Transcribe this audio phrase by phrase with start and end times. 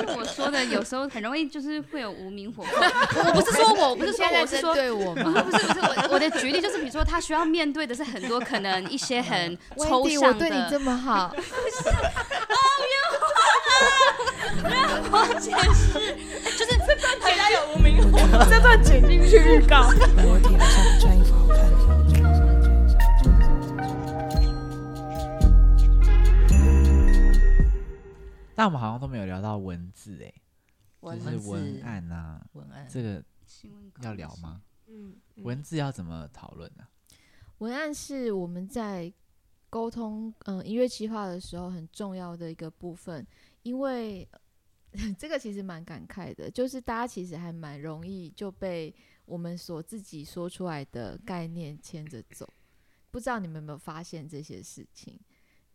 [0.00, 2.70] 就是我说的，有时候很容易就是会有无名火爆。
[3.28, 5.42] 我不是说我，不是说我是说对 我吗？
[5.42, 10.28] 不是不是我我的举例就是，比如说他需要面对的是很多可能一些很 抽象的。
[10.28, 11.34] 我对你这么好，
[15.12, 16.14] 我解释，
[16.56, 18.18] 就是这段原来有无名火，
[18.50, 19.90] 这段剪进去预告。
[28.60, 30.34] 但我们好像都没有聊到文字哎、
[31.00, 33.24] 文就是文字案啊，文案这个
[34.02, 34.60] 要聊吗？
[34.86, 36.86] 嗯，文字要怎么讨论呢？
[37.56, 39.10] 文案是我们在
[39.70, 43.26] 沟通嗯、呃音乐计划的时候很重要的一个部分，
[43.62, 44.28] 因为
[45.18, 52.46] 这个其实蛮感慨的，就是大家其实还蛮容易就被我们所自己说出来的概念牵着走。
[53.10, 55.18] 不知道你们有没有发现这些事情？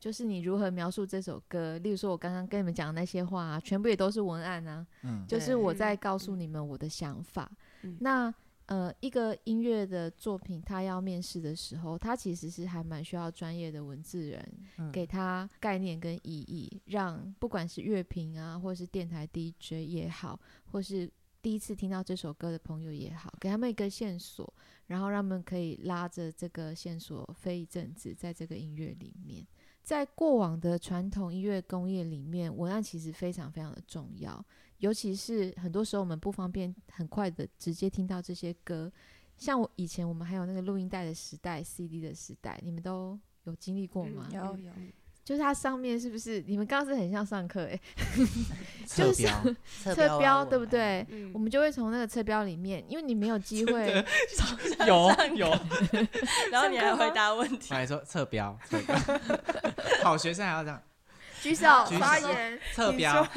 [0.06, 4.86] 就是你如何描述这首歌，例如说我刚刚跟你们讲的那些话、啊，全部也都是文案啊。
[5.02, 7.52] 嗯，就是我在告诉你们我的想法。
[7.82, 8.32] 嗯那
[8.68, 20.40] 呃，一个音乐的作品，他要面试的时候，他其实是还蛮需要专业的文字人，嗯给他概念跟意义，让不管是乐评啊，或是电台 DJ 也好，
[20.72, 21.10] 或是
[21.42, 24.54] 第一次听到这首歌的朋友也好，给他们一个线索，
[24.86, 29.44] 然后让他们可以拉着这个线索飞一阵子，在这个音乐里面。
[29.86, 34.44] 在过往的传统音乐工业里面，文案其实非常非常的重要，
[34.80, 38.92] 尤其是很多时候我们不方便很快的直接听到这些歌。
[39.38, 44.28] 像我以前我们还有那个录音带的时代、CD 的时代，你们都有经历过吗？
[44.34, 44.72] 有有
[45.26, 47.82] 就是它上面是不是你们刚刚是很像上课诶、
[48.86, 49.28] 就是
[49.84, 50.64] 侧标对不？
[50.66, 51.04] 对？
[51.10, 54.06] 嗯我们就会从那个侧标里面，因为你没有机会，
[54.86, 55.50] 有有，
[56.52, 58.96] 然后你还回答问题，来说侧标，侧标，
[60.04, 60.80] 好学生还要这样
[61.42, 61.66] 举手
[62.00, 62.60] 发言。
[62.74, 63.28] 侧标，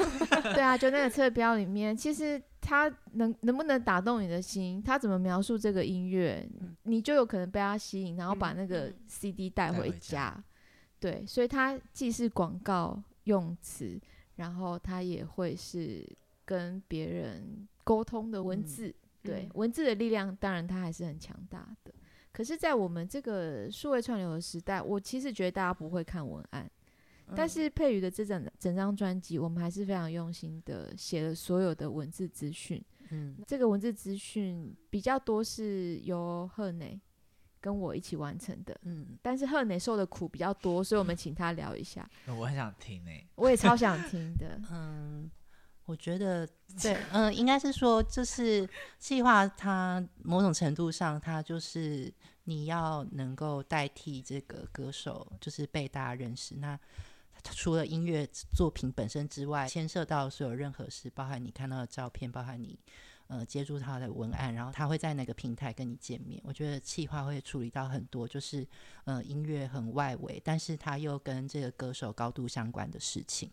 [0.53, 6.47] 对啊，就那个侧标里面，其实它能能不能打动你的心，它怎么描述这个音乐，
[6.83, 10.37] 你就有可能被它吸引，然后把那个嗯 CD 带回家。
[10.99, 13.99] 对，所以它既是广告用词，
[14.35, 16.05] 然后它也会是
[16.45, 18.93] 跟别人沟通的文字。
[19.21, 21.93] 对，嗯文字的力量当然它还是很强大的。
[22.31, 26.69] 可是，在我们这个数位串流的时代，我其实觉得大家不会看文案。
[27.35, 32.83] 但是佩瑜的这整整张专辑，我们还是非常用心的写了所有的文字资讯。
[33.09, 36.99] 嗯，这个文字资讯比较多是由贺磊
[37.61, 42.09] 跟我一起完成的，嗯，但是贺磊受的苦比较多，所以我们请他聊一下。
[42.27, 45.29] 我很想听哎，我也超想听的 嗯，
[45.85, 46.47] 我觉得
[46.81, 52.13] 对，嗯，应该是说，就是计划它某种程度上，它就是
[52.45, 56.55] 你要能够代替这个歌手，就是被大家认识。
[56.55, 56.79] 那
[57.43, 62.77] 除了音乐作品本身之外，牵涉到所有任何事，包含你看到的照片，包含你
[63.29, 66.41] 呃接触他的文案，然后他会在哪个平台跟你见面。
[66.43, 68.67] 我觉得企划会处理到很多，就是
[69.05, 73.49] 呃音乐很外围，但是他又跟这个歌手高度相关的事情。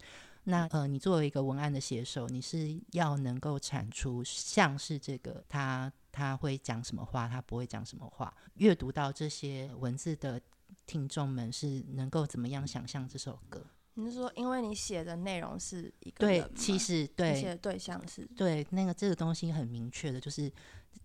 [0.49, 8.33] 那呃，你作为一个文案的写手，你是要能够产出像是这个他他会讲什么话，他不会讲什么话。
[8.55, 10.41] 阅读到这些文字的
[10.87, 13.67] 听众们是能够怎么样想象这首歌？
[13.99, 20.53] 你是说，因为你写的内容是一个对，其实对写的对象是对那个这个东西很明确的，就是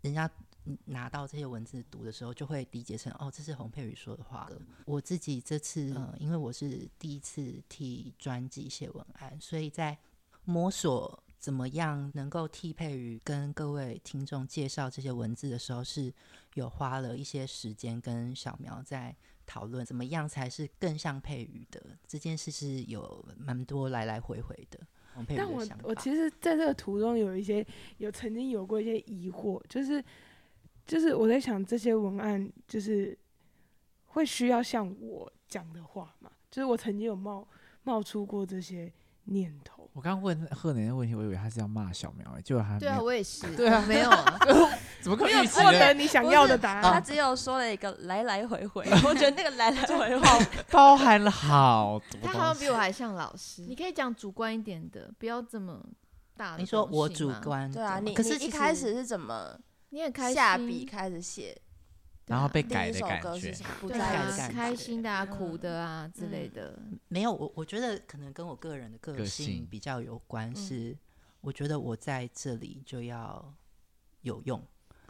[0.02, 0.30] 人家
[0.86, 4.50] 拿到这些文字读的时候，就会理解成哦，这是洪佩瑜说的话。
[4.86, 9.98] 我自己这次呃，因为我是第一次替专辑写文案，所以在
[10.44, 16.14] 摸索怎么样能够替配于跟各位听众介绍这些文字的时候，是
[16.54, 19.14] 有花了一些时间跟小苗在
[19.48, 24.80] 讨论怎么样才是更像佩瑜的这件事，是有蛮多来来回回的。
[25.36, 27.66] 但我我其实在这个途中有一些
[27.98, 30.02] 有曾经有过一些疑惑，就是
[30.86, 33.18] 就是我在想这些文案就是
[34.06, 36.32] 会需要像我讲的话嘛？
[36.52, 37.46] 就是我曾经有冒
[37.84, 38.94] 冒出过这些
[39.26, 44.40] 念头，我刚刚问贺年的问题，我以为他是要骂小苗哎，结果他对啊，我也是， 对啊没有 啊，
[45.02, 47.00] 怎么可能没有获得你想要的答案他。
[47.00, 52.58] 只有说了一个来来回回， 我觉得那个来来回回，包含了好多他好像。
[52.58, 53.64] 比我还像老师。
[53.64, 55.84] 你可以讲主观一点的，不要这么
[56.38, 59.58] 大的你说我主观对啊，你你一可是一开始是怎么
[59.90, 61.58] 你也开心，下笔开始写？
[62.32, 66.80] 然后被改的感觉对改的感，开心的啊、嗯苦的啊之类的。
[67.10, 69.46] 没有，我我觉得可能跟我个人的个个性。
[69.46, 70.56] 性比较有关，嗯。
[70.56, 70.98] 是
[71.42, 73.54] 我觉得我在这里就要
[74.22, 74.62] 有用，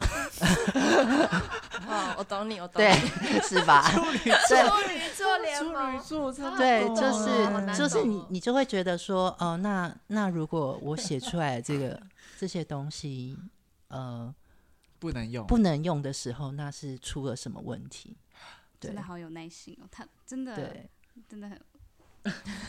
[1.86, 2.90] 哦，我懂你，我懂对
[3.20, 3.88] 你。， 是吧？
[3.92, 4.68] 对。
[4.68, 12.00] 处女座联处女，座真的对，就是就是你你就会觉得说，哦、那那如果我写出来的这个
[12.38, 13.38] 这些东西，
[13.88, 14.34] 呃，
[15.02, 18.16] 不能用，不能用的时候，那是出了什么问题？
[18.78, 20.88] 对真的好有耐心哦，他真的对，
[21.28, 21.60] 真的很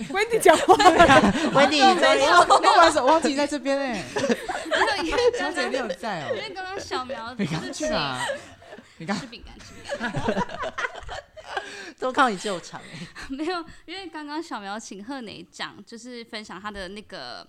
[0.09, 0.73] 温迪讲话，
[1.53, 6.33] 温迪，你这里那玩手忘记在这边哎，没有，因为小姐你有在哦？
[6.35, 8.25] 因为刚刚小苗你刚去哪？
[8.97, 10.11] 你刚吃饼干，吃饼干。
[11.99, 13.07] 都靠你救场欸。
[13.29, 17.47] 没有，因为刚刚小苗请贺磊讲，就是分享他的那个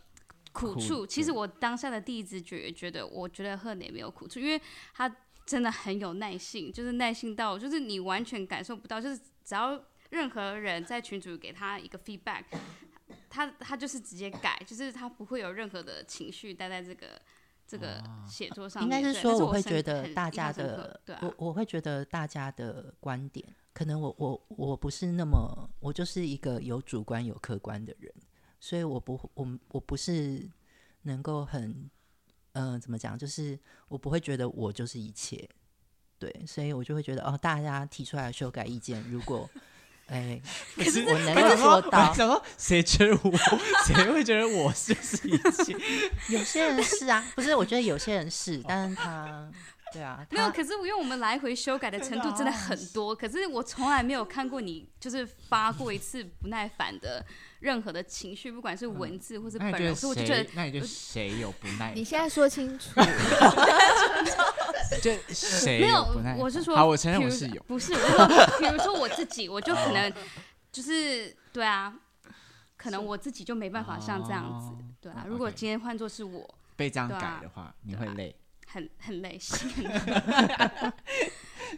[0.54, 1.06] 苦苦处。
[1.06, 4.58] 其实我当下的第一直觉也觉得，我觉得贺磊没有苦处，因为
[4.94, 5.14] 他
[5.44, 9.78] 真的很有耐性，就是耐性到，就是你完全感受不到，就是只要
[10.08, 12.44] 任何人在群主给他一个 feedback，
[13.28, 17.20] 他他就是直接改，就是他不会有任何的情绪待在这个。
[17.66, 17.98] 这个
[18.28, 23.42] 写作上应，该是说，我会觉得大家的，对啊，我我会觉得大家的观点，
[23.72, 28.12] 可能我我我不是那么，我就是一个有主观有客观的人，
[28.64, 30.48] 所以我不我我不是
[31.02, 31.90] 能够很，
[32.54, 33.58] 嗯、怎么讲，就是
[33.88, 35.46] 我不会觉得我就是一切，
[36.18, 39.50] 对，所以我就会觉得哦，大家提出来的修改意见，如果
[40.06, 40.40] 哎，
[40.76, 43.30] 可是我能够做到，想说谁觉得我，
[43.86, 45.76] 谁会觉得我就是一切？
[46.34, 49.52] 有些人是啊，不是，我觉得有些人是，但是他，
[49.94, 57.24] 对啊，没有，可是我因为我们来回修改的程度真的很多，可是我从来没有看过你就是发过一次不耐烦的
[57.60, 60.50] 任何的情绪，不管是文字或是本人，所以我就觉得谁？
[60.54, 62.02] 那你觉得谁有不耐你？
[62.02, 62.90] 现在说清楚，
[65.00, 66.36] 就谁没有不耐？
[66.36, 67.62] 我是说，好，我承认比如我是有。
[67.62, 70.12] 不是，我是说，比如说我自己，我就可能
[70.72, 71.94] 就是对啊，
[72.76, 75.28] 可能我自己就没办法像这样子哦，对啊哦。
[75.28, 78.34] 如果今天换作是我，被这样改的话，你会累。
[78.74, 79.70] 很很累心。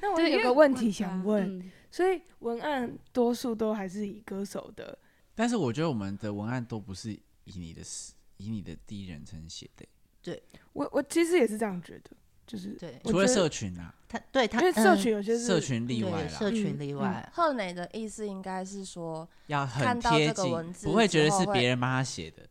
[0.01, 4.99] 那我有个问题想问，嗯所以文案多数都还是以歌手的，
[5.35, 7.13] 但是我觉得我们的文案都不是
[7.45, 9.87] 以你的视以你的第一人称写的，
[10.23, 12.11] 对我我其实也是这样觉得，
[12.47, 22.43] 就是对除了社群啊，他对他因为社嗯群有些是社群例外啦，社群例外，贺磊的意思应该是说，要很贴近文，字不会觉得是别人帮他写的。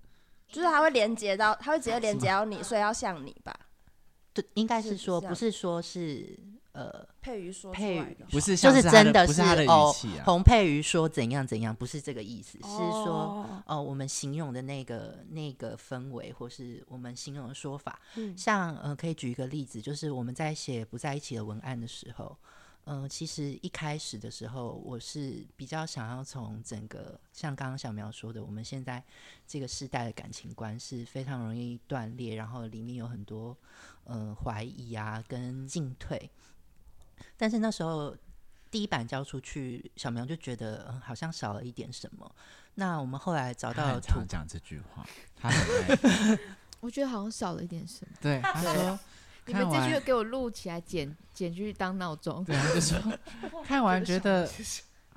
[0.47, 3.53] 就是他会连接到，他会直接连接到你，所以要像你吧。
[4.35, 6.37] 对，应该是是说不是说是
[6.73, 9.95] 呃，佩瑜说佩瑜不是就是真的不是哦
[10.25, 18.37] 洪佩瑜说怎样怎样，不是这个意思，是说哦哦，我们形容的那个那个氛围，或是我们形容的说法，嗯。
[18.37, 22.37] 像呃，可以举一个例子，就是我们在写不在一起的文案的时候，
[22.85, 29.03] 嗯、其实一开始的时候，我是比较想要从整个像刚刚小苗说的，我们现在
[29.47, 33.55] 这个时代的感情观是非常容易断裂，然后里面有很多
[34.05, 36.29] 呃怀疑啊跟进退，
[37.37, 38.15] 但是那时候。
[38.71, 42.29] 第一版交出去，小苗就觉得、嗯、好像少了一点什么。
[42.73, 46.37] 那我们后来找到图很常讲这句话，他很
[46.81, 48.17] 我觉得好像少了一点什么。
[48.19, 48.99] 对他说
[49.45, 52.43] 你们这句给我录起来，剪剪去当闹钟。
[52.43, 52.97] 对，他就说
[53.65, 54.49] 看完觉得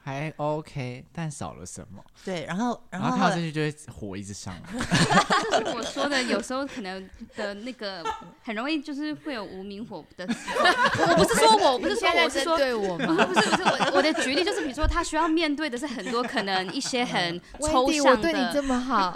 [0.05, 4.61] 还 OK，但少了什么，对，然后然然后看到后后来这句就会火一直上来。
[5.51, 8.03] 这是我说的，有时候可能的那个
[8.43, 10.65] 很容易就是会有无名火的时候。
[11.13, 12.57] 我不是说我，我不是说我是说。
[12.57, 13.27] 对我不是吗？
[13.27, 19.15] 不是不是，我我的举例就是，比如说他需要面对的是很多可能一些很抽象对你这的，么好，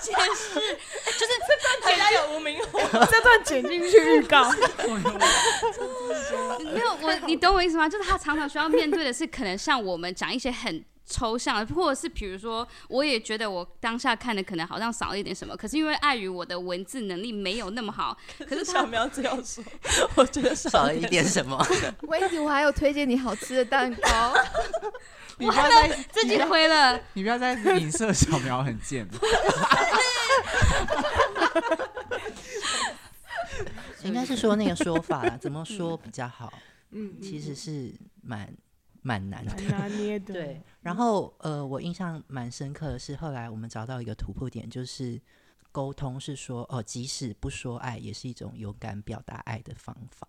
[0.00, 4.50] 解释，就是这段剪有无名火，这段剪进去预告，
[6.72, 7.88] 没有我，你懂我意思吗？
[7.88, 18.16] 就是他常常需要面对的是可能像我们讲一些很抽象的，或者是比如说，我也觉得我当下看的可能好像少了一点什么，可是因为碍于我的文字能力没有那么好，
[18.48, 19.64] 可是小苗只有说，
[20.16, 21.56] 我觉得少了一点什么。
[22.42, 24.34] 我还有推荐你好吃的蛋糕。
[25.38, 29.06] 你不要再自己推了，你不要再影射小苗很贱。
[34.02, 36.50] 应该是说那个说法啦，怎么说比较好？
[36.92, 38.50] 嗯，其实是蛮
[39.06, 39.52] 蛮难的。
[39.54, 45.20] 蛮拿捏的，对，然后呃，我印象蛮深刻的是，后来我们找到一个突破点，就是
[45.70, 50.26] 沟通是说，哦，即使不说爱，也是一种勇敢表达爱的方法。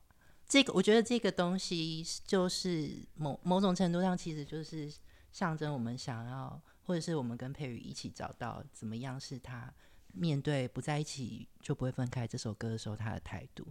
[0.47, 4.93] 这个我觉得这个东西就是某某种程度上，其实就是
[5.31, 9.73] 象征我们想要，或者是我们跟佩瑜一起找到怎么样是他
[10.19, 13.65] 面对不在一起就不会分开这首歌的时候他的态度。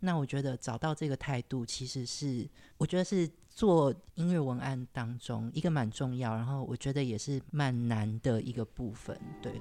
[0.00, 9.16] 那我觉得找到这个态度，其实是我觉得是做音乐文案当中一个蛮重要，然后我觉得也是蛮难的一个部分。
[9.40, 9.60] 对，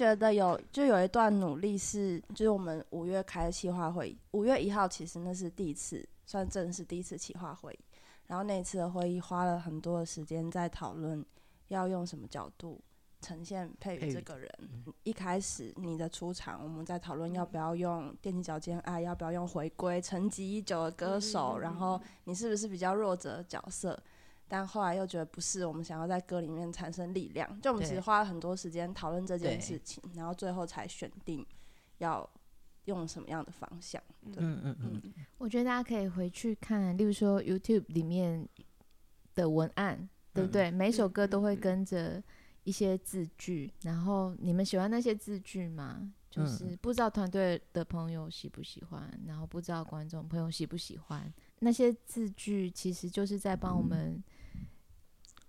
[0.00, 7.78] 觉得有，就有一段努力是，就是我们五月开的企划会议，五月一号其实那是第一次，算正式第一次企划会议。
[8.26, 11.22] 然后那一次的会议花了很多的时间在讨论
[11.68, 12.80] 要用什么角度
[13.20, 14.50] 呈现佩宇这个人。
[15.02, 24.02] 一开始你的出场，我们在讨论要不要用踮起脚尖爱，要不要用回归沉寂已久的歌手，然后你是不是比较弱者的角色？
[24.52, 31.46] 但后来又觉得不是，我们想要在歌里面产生力量，就我们其实花了很多时间讨论这件事情，然后最后才选定
[31.98, 32.28] 要
[32.86, 34.02] 用什么样的方向。
[34.24, 38.44] 对，嗯嗯嗯，我觉得大家可以回去看，例如说 YouTube 里面
[39.36, 39.96] 的文案，
[40.34, 40.52] 对不嗯。
[40.52, 40.70] 对？
[40.72, 42.20] 每首歌都会跟着
[42.64, 46.12] 一些字句，然后你们喜欢那些字句吗？
[46.28, 51.32] 就是嗯不知道团队的朋友喜不喜欢，然后不知道观众朋友喜不喜欢。
[51.58, 54.22] 那些字句，其实就是在帮我们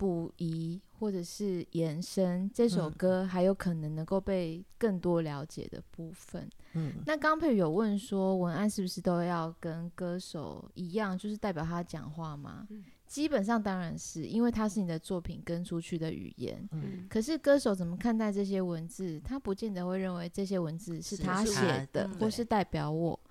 [0.02, 6.50] 补遗或者是延伸这首嗯歌还有可能能够被更多了解的部分。
[6.72, 12.66] 嗯那刚佩有问说，文案是不是都要跟歌手一样，就是代表他讲话吗？
[12.70, 16.68] 嗯基本上当然是，因为它是你的作品跟出去的语言。
[16.72, 19.20] 嗯可是歌手怎么看待这些文字？
[19.20, 23.20] 他不见得会认为这些文字是是他写的，嗯或是代表我。
[23.24, 23.28] 嗯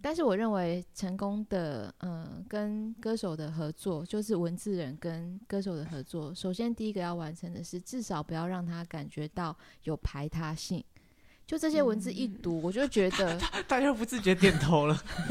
[0.00, 6.34] 但是我认为成功的，嗯、跟歌手的合作，就是文字人跟歌手的合作。
[6.34, 10.84] 首先，第一个要完成的是，至少不要让他感觉到有排他性。
[11.46, 14.98] 就这些文字一读，我就觉得， 大家不自觉点头了。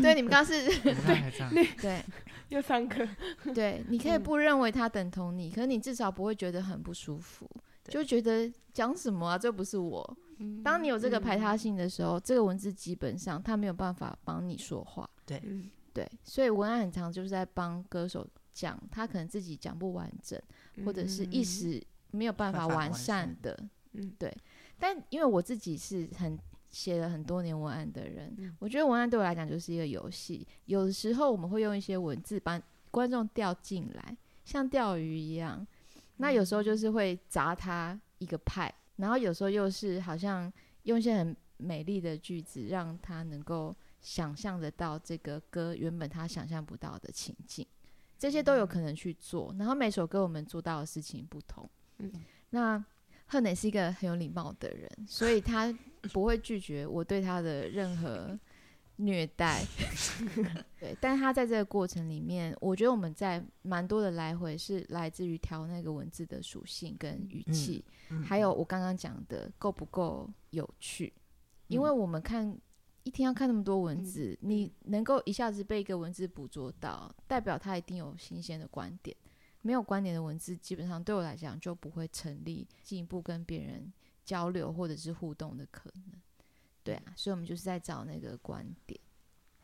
[0.00, 0.68] 对你们刚刚是，
[1.82, 2.00] 对
[2.48, 3.04] 又上课，
[3.52, 7.44] 对，你可以嗯不认为他等同你，可是你至少不会觉得很不舒服，
[7.88, 10.16] 就觉得讲什么啊，这不是我。
[10.62, 15.08] 当你有这个排他性的时候，这个文字基本上他没有办法帮你说话。
[15.24, 15.42] 对
[15.92, 20.40] 对，所以文案很长就是在帮歌手讲，他可能自己讲不完整，
[20.84, 23.58] 或者是一时没有办法完善善的。
[23.92, 24.34] 嗯对。
[24.78, 26.38] 但因为我自己是很
[26.70, 30.46] 写了很多年文案的人，嗯我觉得文案对我来讲就是一个游戏。
[30.66, 35.66] 有的时候我们会用一些文字把观众调进来，像钓鱼一样。
[36.18, 47.66] 那有时候就是会砸他一个派，然后有时候又是好像用一些很美丽的句子，让他能够想象得到这个歌原本他想象不到的情境，
[48.18, 49.54] 这些都有可能去做。
[49.58, 51.68] 然后每首歌我们做到的事情不同。
[51.98, 52.12] 嗯
[52.50, 52.82] 那
[53.26, 55.76] 赫磊是一个很有礼貌的人，所以他
[56.12, 58.38] 不会拒绝我对他的任何
[58.96, 59.64] 虐待。
[60.80, 71.12] 对，但是他在这个过程里面，我觉得我们在蛮多的来回是来自于调那个文字的属性跟语气，嗯还有我刚刚讲的够不够有趣，
[71.68, 72.58] 因嗯为我们看。
[73.02, 79.16] 一天要看那么多文字，你能够一下子被一个文字捕捉到，代表他一定有新鲜的观点。
[79.62, 83.92] 没有观点的文字，基本上对我来讲就不会成立进一步跟别人
[84.24, 86.20] 交流或者是互动的可能。
[86.86, 88.98] 对啊，所以我们就是在找那个观点。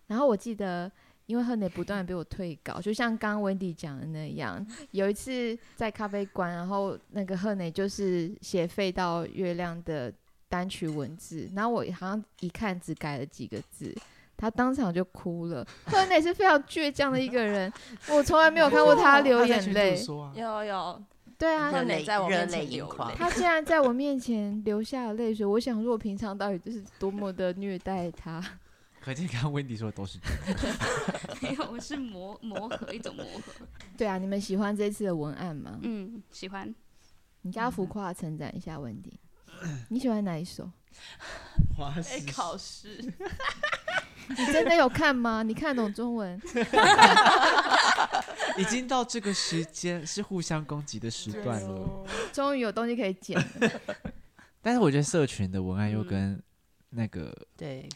[0.09, 0.91] 然后我记得，
[1.27, 10.13] 因为赫内不断被我退稿，就像刚刚 Wendy 讲的那样，有一次在咖啡馆，然后那个赫内就是写飞到月亮的
[10.49, 13.95] 单曲文字，然后我好像一看只改了几个字。
[14.35, 15.65] 他当场就哭了。
[15.87, 17.73] 赫内是非常倔强的一个人，
[18.09, 19.97] 我从来没有看过他流眼泪。
[20.35, 21.03] 有有，
[21.39, 23.15] 对啊，热热泪在我面前流泪。
[23.17, 28.43] 他竟然在我面前流下了泪水，我想说，我平常到底就是多么的虐待他。
[29.01, 30.75] 可见刚刚温迪说的都是真的。
[31.43, 33.67] 没有，我是磨磨合一种磨合。
[33.97, 35.79] 对啊，你们喜欢这次的文案吗？
[35.83, 36.73] 嗯，喜欢。
[37.43, 39.19] 你加浮夸地称赞一下温迪，
[39.89, 40.71] 你喜欢哪一首？
[41.77, 42.99] 花哎，考试
[44.29, 45.43] 你真的有看吗？
[45.43, 46.41] 你看懂中文？
[48.57, 51.69] 已经到这个时间是互相攻击的时段了。
[51.69, 53.71] 哦终于有东西可以剪了。
[54.63, 56.43] 但是我觉得社群的文案又嗯跟
[56.91, 57.89] 那个对，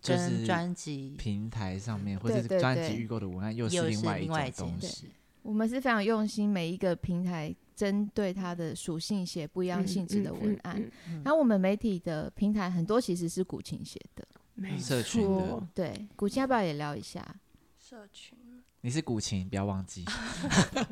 [0.00, 5.10] 就是专辑平台上面或者是专辑预购的文案又又是是另外一种东件西。
[5.38, 5.48] 事。
[5.48, 10.76] 我们是非常用心，每一个平台针对它的属性写不一样性质的文案。
[10.78, 17.24] 嗯嗯然后我们媒体的平台很多其实是古琴写的，没社群的错对，古琴要不要也聊一下？
[17.80, 18.36] 社群，
[18.82, 20.04] 你是古琴，不要忘记。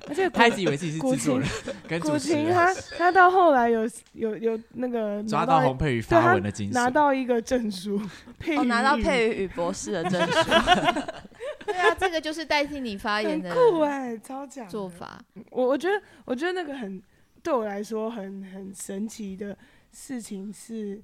[0.08, 6.72] 而且古他一直以为自己是古制作琴人跟古琴他他到后来有有有那个抓到到洪佩瑜发文的精神。
[6.72, 8.00] 拿到一个证书，
[8.38, 10.50] 配哦，拿到语佩瑜与博士的证书，
[11.66, 15.22] 对啊，这个就是代替你发言很的酷哎、超强做法。
[15.50, 17.02] 我我觉得，我觉得那个很
[17.42, 19.56] 对我来说很很神奇的
[19.92, 21.00] 事情是，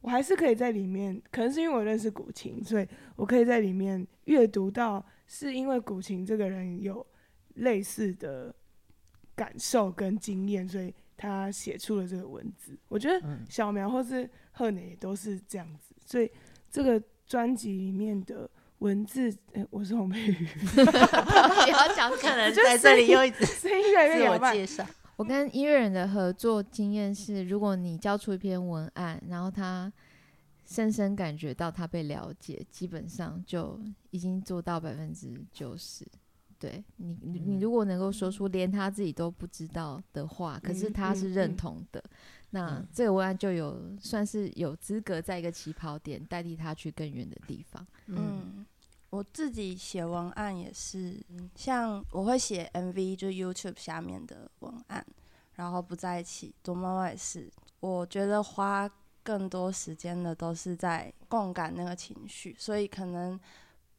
[0.00, 7.06] 我还是可以在里面，可能是因为我认识古琴，所以我可以在里面阅读到，是因为古琴这个人有
[7.54, 8.54] 类似的
[9.34, 12.78] 感受跟经验，所以他写出了这个文字。
[12.88, 16.30] 我觉得嗯小苗或是贺磊也都是这样子，所以
[16.70, 18.48] 这个专辑里面的
[18.80, 20.48] 文字，诶我是洪佩瑜，
[21.66, 24.28] 也要讲可能在这里又一直 声音越来越自。
[24.28, 29.92] 我介绍，我跟音乐人的合作经验是，如果你交出一篇文案，然后他
[30.66, 33.78] 深深感觉到他被了解，基本上就
[34.10, 36.06] 已经做到百分之九十。
[36.58, 42.04] 对你，你你如果能够说出连他自己都不知道的话，可是嗯他是认同的，
[42.50, 42.86] 那嗯。
[42.92, 47.86] 这个文案就有算是有资格在一个起跑点代替他去更远的地方。
[48.08, 48.16] 嗯。
[48.18, 48.66] 嗯，
[49.10, 51.20] 我自己写文案也是，
[51.56, 55.04] 像我会写 MV，就是 YouTube 下面的文案，
[55.54, 57.50] 然后不在一起，躲妈妈也是，
[57.80, 58.88] 我觉得花
[59.22, 63.38] 更多时间的都是在共感那个情绪，所以可能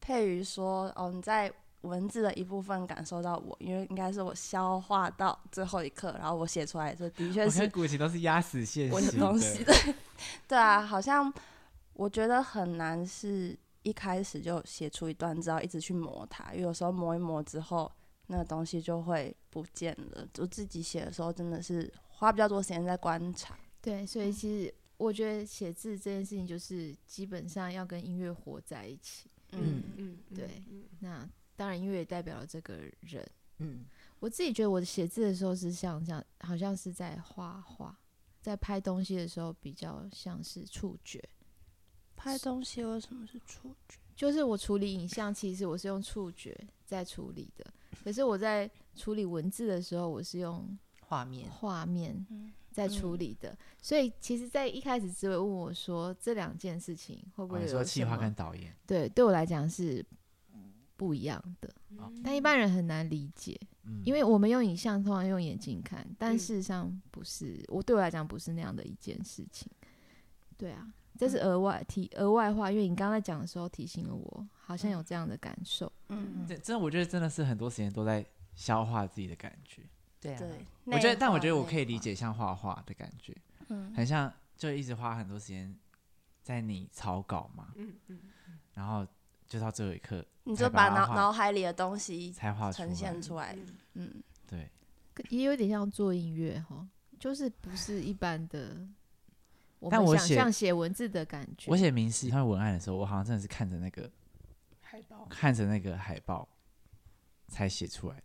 [0.00, 1.52] 配于说，哦，你在
[1.82, 9.94] 文字的一部分感受到我，因为应该是我消化到最后一刻，然后我写出来，这的确是古琴都是压死线我的东西，对
[10.48, 11.30] 对啊，好像
[11.92, 17.90] 我觉得很难是一开始就写出一段，只要一直去磨它，因为有时候磨一磨之后，
[18.26, 20.28] 那个东西就会不见了。
[20.38, 23.58] 我自己写的时候，真的是花比较多时间在观察。
[23.80, 29.28] 对，所以其实我觉得写字这件事情，就是基本上要跟音乐活在一起。
[29.52, 30.62] 嗯嗯，对
[31.00, 33.28] 那当然，音乐也代表了这个人。
[33.58, 33.84] 嗯
[34.18, 37.98] 我自己觉得我写字的时候是像这样，好像是在画画，
[38.40, 41.22] 在拍东西的时候比较像是触觉。
[42.22, 43.98] 拍东西为什么是触觉？
[44.14, 47.66] 就是我处理影像，其实我是用触觉在处理的，
[48.04, 53.58] 可是我在处理文字的时候，我是用画面，画面嗯在处理的。
[53.80, 60.04] 所以其实，在一开始，志伟问我说，这两件事情会不哦会说企划跟导演，对，对我来讲是
[60.96, 61.74] 不一样的，
[62.22, 69.68] 但一般人很难理解，嗯，因为我们用影像通常用眼睛看，但嗯事实上不是，我对我来讲不是那样的一件事情。
[70.56, 75.90] 对啊，这是额外提额外话，因为你刚才讲的时候提醒了我，好像有这样的感受。
[76.08, 79.82] 嗯，这真的我觉得真的是很多时间都在消化自己的感觉。
[80.20, 80.48] 对啊，对。
[80.84, 81.98] 我觉得，但我觉得我可以理。
[81.98, 83.36] 解像画画的感觉，
[83.68, 85.72] 嗯很像就一直花很多时间
[86.42, 88.18] 在你草稿嘛，嗯嗯，
[88.74, 89.06] 然后
[89.46, 93.56] 就到最后一刻你就把脑脑海里的东西才画呈现出来。
[93.94, 94.68] 嗯，对，
[95.28, 96.84] 也有点像做音乐哈，
[97.20, 98.76] 就是不是一般的，
[99.82, 101.68] 我但我想象写文字的感觉。
[101.68, 104.08] 我写明示他文案的时候，我好像真的是看着那个
[104.80, 106.48] 海报，看着那个海报
[107.48, 108.22] 才写出来。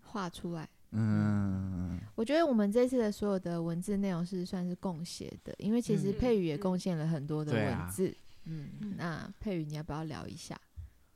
[0.00, 0.68] 画出来。
[0.92, 8.16] 嗯，我觉得我们这次的所有的文字内容是算是共写的，因为其实嗯佩宇也嗯贡献了很多的对啊文字。
[8.44, 10.60] 嗯嗯那佩宇你要不要聊一下？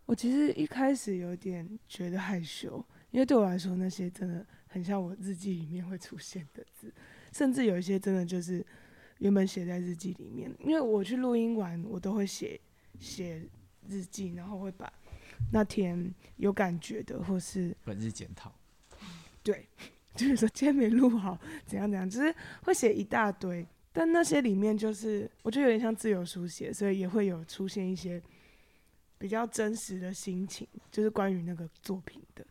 [0.06, 6.92] 我其实一开始有点觉得害羞，因为对我来说那些真的很像我日记里面会出现的字，
[7.32, 8.64] 甚至有一些真的就是
[9.18, 10.50] 原本写在日记里面。
[10.60, 12.60] 因为我去录音完，我都会写
[12.98, 13.42] 写
[13.88, 14.92] 日记，然后会把
[15.52, 18.52] 那天有感觉的，或是本日检讨。
[19.42, 19.68] 对，
[20.14, 23.66] 就是说今天没录好，怎样怎样，就是会写一大堆。
[23.92, 28.20] 但那些里面就是我觉得有点像自由书写，所以也会有出现一些
[29.18, 32.44] 比较真实的心情，就是关于那个作品的。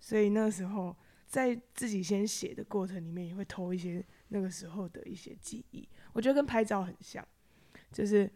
[0.00, 0.96] 所以那个时候
[1.28, 5.88] 在自己先写的过程里面，也会偷一些那个时候的一些记忆。
[6.12, 7.26] 我觉得跟拍照很像，
[7.92, 8.30] 就是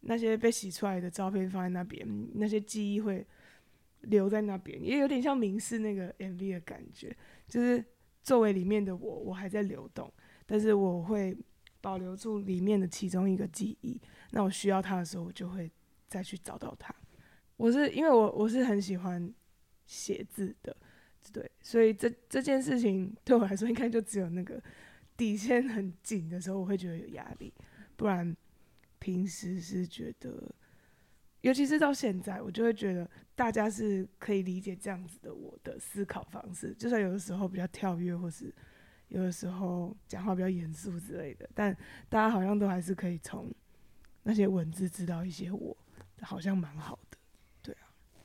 [0.00, 3.26] 那些被洗出来的照片放在那边，那些记忆会
[4.02, 7.14] 留在那边，也有点像明示那个 MV 的感觉。
[7.46, 7.84] 就是
[8.22, 10.12] 作为里面的我，我还在流动，
[10.46, 11.36] 但是我会
[11.80, 14.00] 保留住里面的其中一个记忆。
[14.30, 15.70] 那我需要它的时候，我就会
[16.08, 16.94] 再去找到它。
[17.56, 19.32] 我是因为我我是很喜欢
[19.86, 20.74] 写字的，
[21.32, 24.62] 对，所以这这件事情对我来说，应该就只有那个
[25.20, 27.52] 底线很紧的时候，我会觉得有压力，
[27.94, 28.34] 不然
[28.98, 30.50] 平时是觉得。
[31.42, 38.50] 尤其是到现在，我就会觉得大家是可以理解这样子的我的思考方式，就算有的时候比较跳跃，或是
[39.08, 41.76] 有的时候讲话比较严肃之类的，但
[42.08, 43.52] 大家好像都还是可以从
[44.22, 45.76] 那些文字知道一些我，
[46.22, 47.18] 好像蛮好的。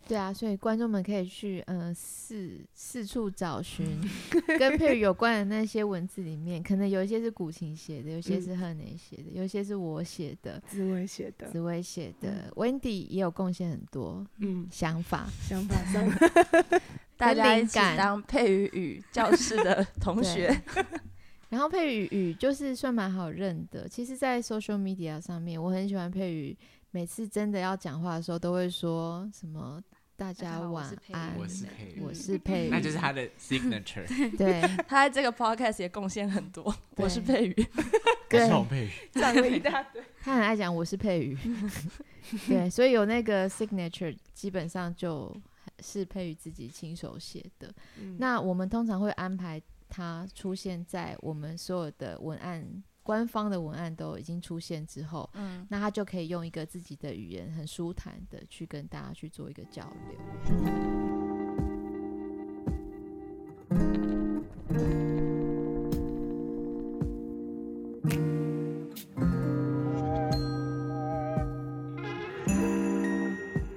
[0.07, 3.99] 对啊，所以观众们可以去呃四四处找寻
[4.59, 15.27] 跟佩瑜有关的那些文字里面，可能有一些是古琴写的，有些嗯是贺磊写的，有一些是我写的，紫薇写的，紫薇写的，Wendy 也有贡献很多嗯，想法。
[15.41, 16.07] 想法上，
[17.17, 20.61] 大家一起当佩瑜与教室的 同学。
[21.49, 23.87] 然后佩瑜语就是算蛮好认的。
[23.87, 26.57] 其实，在 social media 上面，我很喜欢佩瑜，
[26.91, 29.81] 每次真的要讲话的时候，都会说什么
[30.17, 31.35] 大家晚安。
[31.37, 34.05] 我是佩我嗯是佩瑜，那就是他的 signature，
[34.37, 36.73] 对 他在这个 podcast 也贡献很多。
[36.95, 37.53] 我是佩瑜，
[38.29, 40.01] 对，宋佩瑜， 讲了一大堆。
[40.21, 41.37] 他很爱讲我是佩瑜，
[42.47, 45.35] 对，所以有那个 signature 基本上就
[45.79, 47.73] 是佩瑜自己亲手写的。
[47.99, 52.65] 嗯那我们通常会安排他出现在我们所有的文案、
[53.05, 60.17] 官方的文案都已经出现之后，嗯，那他就可以用一个自己的语言，很舒坦的去跟大家去做一个交流。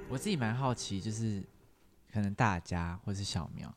[0.09, 1.43] 我自己蛮好奇，就是
[2.11, 3.71] 可能大家或是小苗，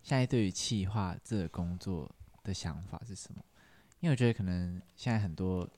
[0.00, 2.08] 现在对于企划这个工作
[2.44, 3.42] 的想法是什么？
[4.02, 5.68] 因为我觉得可能现在很多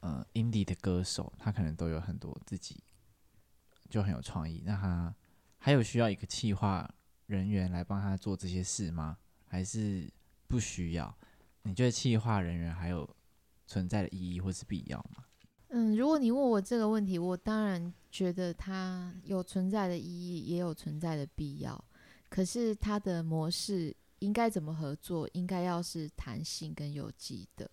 [0.00, 2.82] 呃 indie 的歌手，他可能都有很多自己
[3.90, 5.14] 就很有创意，那他
[5.58, 6.90] 还有需要一个企划
[7.26, 9.18] 人员来帮他做这些事吗？
[9.46, 10.10] 还是
[10.48, 11.14] 不需要？
[11.64, 13.06] 你觉得企划人员还有
[13.66, 15.22] 存在的意义或是必要吗？
[15.68, 21.84] 嗯，如果你问我这个问题，我当然觉得它有存在的意义，也有存在的必要。
[22.30, 27.68] 可是它的模式应该怎么合作，应该要是弹性跟有机的。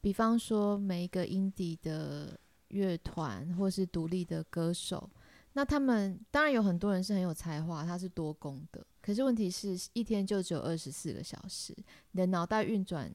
[0.00, 5.10] 比方说，每一个 indie 的乐团或是独立的歌手，
[5.52, 8.86] 那他们当然有很多人是很有才华，他是多工的。
[9.02, 11.74] 可是问题是，一天就只有二十四个小时，
[12.12, 13.12] 你的脑袋运转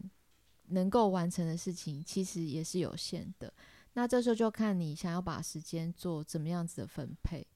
[0.67, 3.51] 能够完成的事情，其实也是有限的。
[3.93, 7.47] 那这时候就看你想要把时间做怎么样子的分配。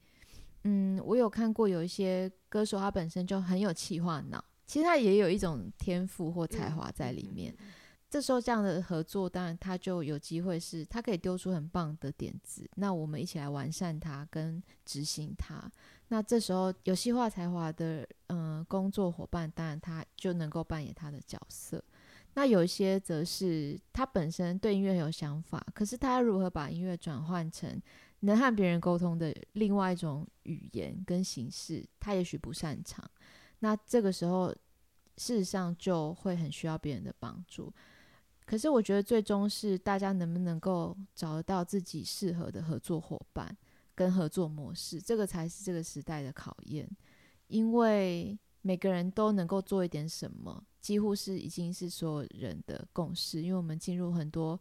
[0.64, 7.52] 嗯，我有看过有一些歌手，他本身就很有企划脑，其实他也有一种天赋或才华在里面。
[8.08, 15.72] 这时候这样的合作，当然他就有机会是，他可以丢出很棒的点子，那我们一起来完善它跟执行它。
[16.10, 21.84] 那这时候有细化才华的嗯、呃工作伙伴，当然他就能够扮演他的角色。
[22.36, 27.82] 那有一些则是他本身对音乐很有想法，可是他如何把音乐转换成
[28.20, 33.04] 能和别人沟通的另外一种语言跟形式，他也许不擅长。
[33.60, 34.50] 那这个时候，
[35.18, 37.74] 事实上就会很需要别人的帮助。
[38.46, 43.56] 可是我觉得最终是大家能不能够找得到自己适合的合作伙伴
[43.94, 46.90] 跟合作模式，这个才是这个时代的考验。
[47.48, 53.42] 因为每个人都能够做一点什么，几乎是已经是所有人的共识。
[53.42, 54.60] 因为我们进入很多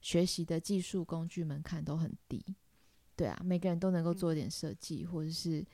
[0.00, 2.44] 学习的技术工具门槛都很低，
[3.14, 5.64] 对啊，每个人都能够做一点设计，或者是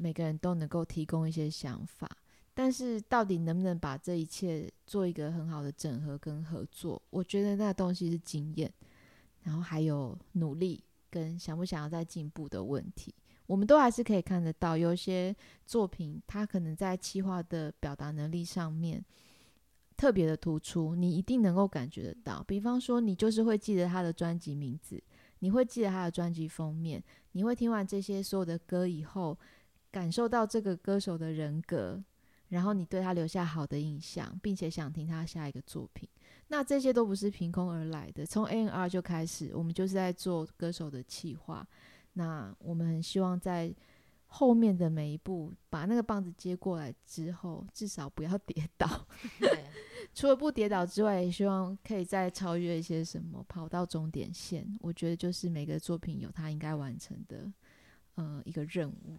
[0.00, 2.08] 每个人都能够提供一些想法。
[2.52, 7.00] 但是到底能不能把这一切做一个很好的整合跟合作？
[7.10, 8.70] 我觉得那东西是经验，
[9.42, 13.14] 然后还有努力跟想不想要再进步的问题。
[13.46, 15.34] 我们都还是可以看得到，有些
[15.64, 19.02] 作品它可能在企划的表达能力上面
[19.96, 22.44] 特别的突出，你一定能够感觉得到。
[22.46, 25.02] 比方说，你就是会记得他的专辑名字，
[25.38, 29.38] 你会记得他的专辑封面，你会听完这些所有的歌以后，
[29.90, 32.02] 感受到这个歌手的人格，
[32.48, 36.08] 然后你对他留下好的印象，并且想听他下一个作品。
[36.48, 41.66] 那这些都不是凭空而来的，从 A N R 就开始，我们就是在做歌手的企划。
[42.14, 43.72] 那我们很希望在
[44.26, 49.06] 后面的每一步把那个棒子接过来之后，至少不要跌倒。
[49.38, 49.64] 对，
[50.12, 54.66] 除了不跌倒之外，也希望可以再超越一些什么，跑到终点线。
[54.80, 57.52] 我觉得就是每个作品有它应该完成的
[58.16, 59.18] 呃一个任务。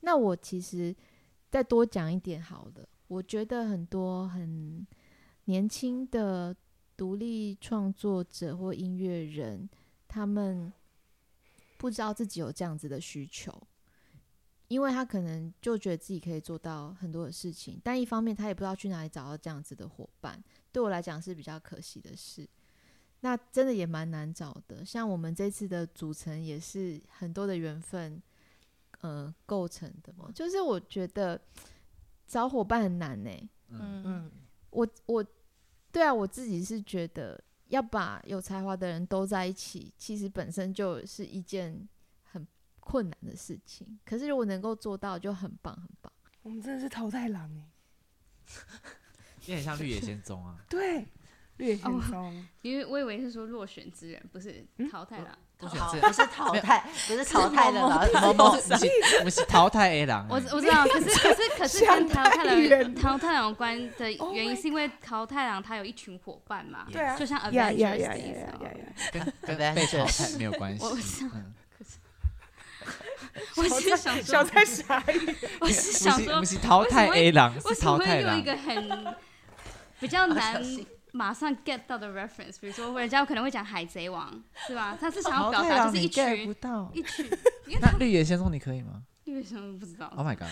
[0.00, 0.94] 那我其实
[1.50, 4.86] 再多讲一点好了，我觉得很多很
[5.44, 6.54] 年轻的
[6.96, 9.68] 独立创作者或音乐人，
[10.06, 10.72] 他们
[11.76, 13.52] 不知道自己有这样子的需求，
[14.68, 22.48] 因为他可能就觉得自己可以做到很多的事情，但一方面他也不知道去哪里找到这样子的伙伴，对我来讲是比较可惜的事。
[23.20, 28.22] 那真的也蛮难找的，像我们这次的组成也是很多的缘分，
[29.00, 30.30] 呃，构成的嘛。
[30.34, 31.40] 就是我觉得
[32.26, 33.30] 找伙伴很难呢、
[33.68, 34.32] 嗯嗯，
[34.70, 35.24] 我我
[35.90, 41.88] 对啊，我自己是觉得要把有才华的人都在一起，其实本身就是一件
[42.22, 42.46] 很
[42.80, 43.98] 困难的事情。
[44.04, 46.12] 可是如果能够做到，就很棒很棒。
[46.42, 47.70] 我们真的是淘汰狼哎、
[49.42, 50.58] 有点像绿野仙踪啊。
[50.68, 51.06] 对，
[51.58, 55.38] 略先哦锋， 因为我以为是说落选之人，不是淘汰了。
[55.58, 55.68] 不
[56.12, 68.62] 是淘汰，不是淘汰的了，某某不 是不是淘汰 A 狼我欸，我知道，可是 可是可是跟淘汰人狼淘汰狼有关的 Oh 原因，是因为淘汰狼他有一群伙伴嘛，对啊，就像 Avengers 呀的意思哦。
[68.64, 69.32] 呀呀呀呀！
[69.44, 70.84] 跟跟被淘汰没有关系。
[70.84, 71.54] 我知道嗯
[73.56, 78.42] 我是想小说，菜傻眼，我是想说不是淘汰 A 狼，我是淘汰狼一。
[78.42, 79.16] 个很
[80.00, 80.62] 比较难
[81.12, 82.56] 马上 get 到的 reference？
[82.60, 84.30] 比如说，人家可能会讲海贼王，
[84.66, 84.96] 是吧？
[85.00, 87.26] 他是想要表达就是一群到，一群，
[87.80, 90.48] 那绿野仙踪你可以吗绿野仙踪不知道？？Oh my god！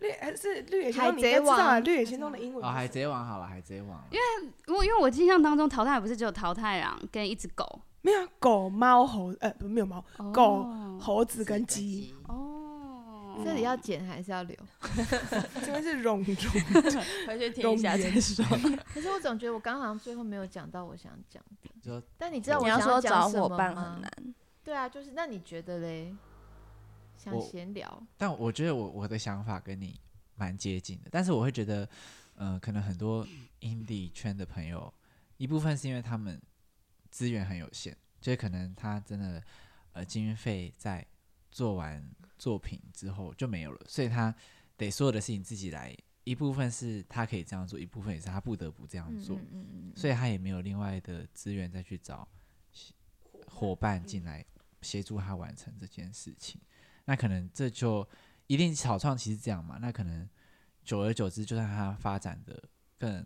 [0.00, 4.04] 绿还是绿野仙海贼知道啊，王绿野仙踪的英文哦，海贼王好了，海贼王。
[4.10, 12.55] 因为我因为我印象当中淘汰不是只有淘汰狼跟一只狗，没有啊狗、猫、猴，呃，没有猫，狗哦猴子跟鸡，哦，
[13.44, 14.56] 这里要剪还是要留？
[15.60, 16.36] 这边是绒绒。
[17.26, 18.44] 回去听一下再说。
[18.92, 21.70] 可是我总觉得我刚好像最后没有讲到我想讲的。
[21.80, 26.14] 就但你知道我想要想说找讲什么伙伴吗很难，对啊，就是那你觉得嘞？
[27.16, 29.98] 想我闲聊，但我觉得我我的想法跟你
[30.34, 31.88] 蛮接近的，但是我会觉得，
[32.34, 33.26] 呃，可能很多
[33.60, 34.92] indie 圈的朋友，
[35.36, 36.40] 一部分是因为他们
[37.10, 39.42] 资源很有限，就是可能他真的
[39.92, 41.04] 呃经运费在
[41.50, 42.04] 做完
[42.38, 44.34] 作品之后就没有了，所以他
[44.76, 45.96] 得所有的事情自己来。
[46.24, 52.26] 一部分是他可以这样做，一部分也是他不得不这样做，嗯嗯嗯嗯，所以他也没有另外的资源再去找
[53.46, 54.44] 伙伴进来
[54.82, 56.60] 协助他完成这件事情。
[57.04, 58.04] 那可能这就
[58.48, 59.78] 一定草创其实这样嘛？
[59.80, 60.28] 那可能
[60.82, 62.60] 久而久之，就算他发展的
[62.98, 63.24] 更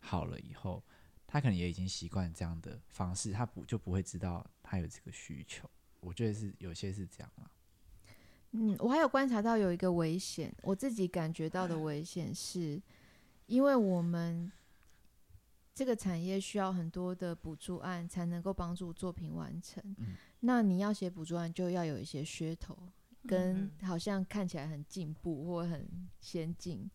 [0.00, 0.84] 好了以后，
[1.26, 5.66] 他可能也已经习惯这样的方式，他不就不会知道他有这个需求。
[6.00, 7.50] 我觉得是有些是这样啊。
[8.58, 12.80] 嗯，我还有观察到有一个危险，我自己感觉到的危险是，
[13.46, 14.50] 因为我们
[15.74, 19.82] 这个产业需要很多的补助案才能够帮助作品完成。
[19.98, 22.76] 嗯那你要写补助案，就要有一些噱头，
[23.26, 26.88] 跟嗯好像看起来很进步或很先进。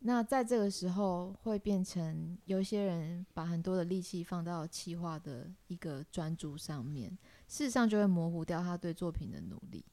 [0.00, 7.10] 那在这个时候，会变成有些人把很多的力气放到企划的一个专注上面，
[7.46, 9.84] 事实上就会模糊掉他对作品的努力。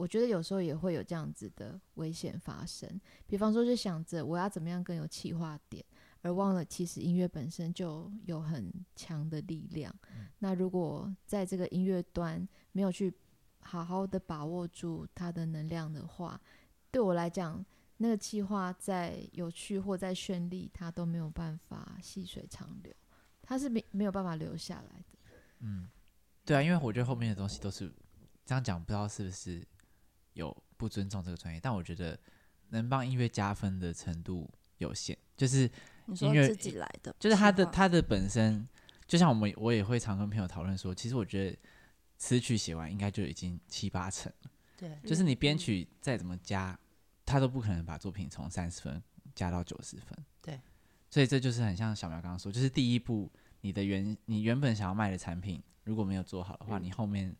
[0.00, 2.88] 我觉得有时候也会有这样子的危险发生，
[3.26, 5.84] 比方说就想着我要怎么样更有气化点，
[6.22, 9.94] 而忘了其实音乐本身就有很强的力量。
[10.38, 13.12] 那如果在这个音乐端没有去
[13.60, 16.40] 好好的把握住它的能量的话，
[16.90, 17.62] 对我来讲，
[17.98, 22.90] 那个气化再有趣或再绚丽，它都没有办法细水长流，
[23.42, 25.18] 它是没没有办法留下来的。
[25.58, 25.90] 嗯，
[26.46, 27.92] 对啊，因为我觉得后面的东西都是
[28.46, 29.62] 这样讲，不知道是不是
[30.34, 32.18] 有不尊重这个专业，但我觉得
[32.68, 35.70] 能帮音乐加分的程度有限，就是
[36.20, 38.66] 音乐自己来的，就是它的计划它的本身，
[39.06, 41.58] 就像我们我也会常跟朋友讨论说，其实我觉得
[42.16, 46.78] 词曲写完应该就已经七八成了，对，就是你编曲再怎么加，
[47.26, 49.02] 他都不可能把作品从三十分
[49.34, 50.18] 加到九十分。
[50.42, 50.60] 对，
[51.10, 56.84] 所以这就是很像小苗刚刚说，就是第一步，你的原你原本想要卖的产品如果没有做好的话，嗯。
[56.84, 57.34] 你后面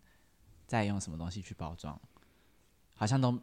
[0.66, 2.00] 再用什么东西去包装，
[3.00, 3.40] 好像都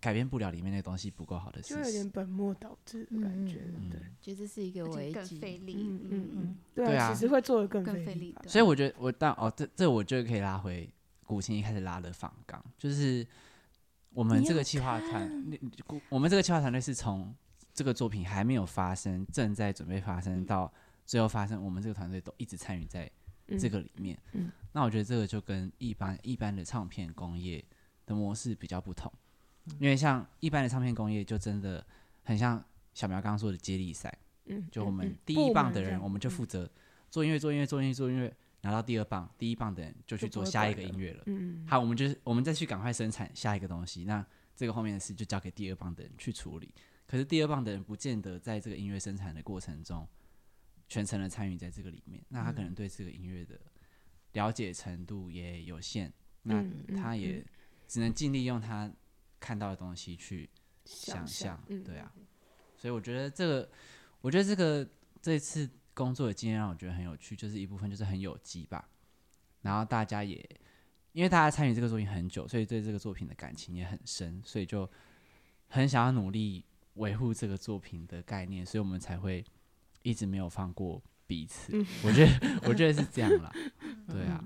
[0.00, 1.96] 改变不了里面那个东西不够好的就有事实。
[1.98, 5.38] 点本末倒置的感觉，嗯对，觉得这是一个危机。
[5.38, 6.08] 费力，嗯嗯。
[6.10, 7.08] 嗯嗯，对对啊。
[7.08, 10.90] 啊，其实会做的更更费力所以我觉得我但哦，这这我就可以拉回
[11.24, 13.26] 古琴一开始拉的仿纲，就是
[14.14, 17.34] 我们这个企划团，你你古我们这个企划团队是从
[17.74, 20.72] 这个作品还没有发生，正在准备发生到
[21.04, 23.10] 最后发生，我们这个团队都一直参与在
[23.58, 24.18] 这个里面。
[24.32, 24.50] 嗯。
[24.72, 27.62] 那我觉得这个就跟一般一般的唱片工业
[28.06, 29.12] 的模式比较不同，
[29.78, 31.84] 因为像一般的唱片工业就真的
[32.22, 32.64] 很像
[32.94, 34.16] 小苗刚刚说的接力赛。
[34.46, 36.70] 嗯，就我们第一棒的人，我们就嗯负责
[37.10, 41.22] 做音乐、做音乐、做音乐、做音乐，拿到第二棒，第一棒的人就去做下一个音乐了。
[41.26, 46.72] 嗯，好，我们就是我们再去赶快生产下一个东西，那这个后面的事就交给第二棒的人去处理。
[47.08, 50.06] 可是第二棒的人不见得在这个音乐生产的过程中
[50.88, 53.58] 全程的参与在这个里面，那他可能对这个音乐的
[54.32, 56.64] 了解程度也有限，那
[56.96, 57.44] 他也嗯
[57.86, 58.90] 只能尽力用他
[59.38, 60.48] 看到的东西去
[60.84, 62.12] 想想象，嗯对啊，
[62.76, 63.70] 所以我觉得这个，
[64.20, 64.88] 我觉得这个
[65.20, 68.88] 这次工作的经验让我觉得很有趣，就是一部分就是很有机吧，
[69.62, 70.36] 然后大家也
[71.12, 74.88] 因为大家参与这个作品很久，所以对这个作品的感情也很深，所以就
[75.68, 79.44] 很想要努力维护这个作品的概念，所以我们才会
[80.02, 81.72] 一直没有放过彼此。
[81.72, 81.86] 嗯。
[82.04, 83.50] 我觉得，我觉得是这样啦，
[84.08, 84.44] 对啊，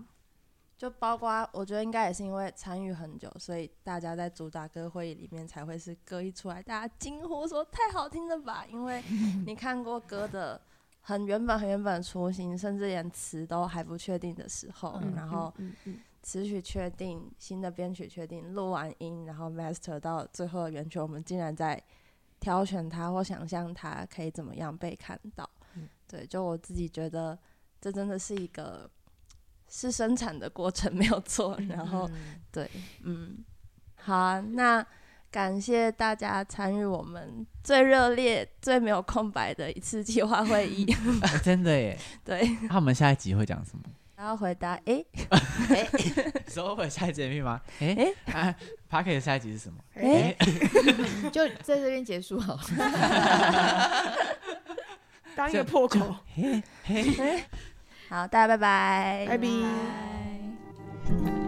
[0.80, 8.64] 就包括我觉得应该也是因为参与很久，所以大家在主打歌会议里面才会是歌一出来，大家惊呼说太好听了吧？
[8.66, 9.02] 因为
[9.44, 10.58] 你看过歌的
[11.02, 21.78] 很原本很原本的雏形，甚至连词都还不确定的时候，嗯然后嗯嗯词曲确定，新的编曲确定，录完音，然后 master 到最后的原曲，我们竟然在
[22.38, 25.46] 挑选它或想象它可以怎么样被看到。
[25.74, 27.38] 嗯对，就我自己觉得
[27.82, 28.90] 这真的是一个
[29.70, 32.68] 是生产的过程 没有错，然后嗯对，
[33.04, 33.38] 嗯，
[33.94, 34.84] 好啊，那
[35.30, 40.84] 感谢大家参与我们最热烈、最没有空白的一次计划会议。
[41.22, 41.96] 哎真的耶。
[42.24, 43.84] 对，那我们下一集会讲什么？
[44.16, 45.06] 然后回答，诶，
[46.46, 47.58] 说会有下一集的密码？
[47.78, 48.54] 哎哎
[48.88, 49.78] p a r k e 的下一集是什么？
[49.94, 50.46] 哎哎，
[51.32, 52.60] 就在这边结束好了。
[55.34, 56.16] 当一个破口。
[56.34, 57.44] 嘿嘿。
[58.10, 59.24] 好大家拜拜。
[59.28, 61.39] 拜拜。